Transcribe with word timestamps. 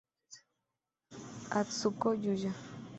Atsuko 1.59 2.07
Yuya 2.23 2.51